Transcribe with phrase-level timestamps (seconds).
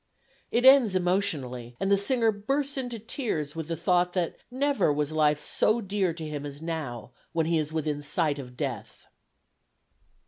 [0.49, 5.11] It ends emotionally, and the singer bursts into tears with the thought that never was
[5.11, 9.07] life so dear to him as now when he is within sight of death.